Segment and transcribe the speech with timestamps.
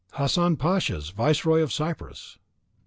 [0.13, 2.39] "Hassan Pasha's, viceroy of Cyprus."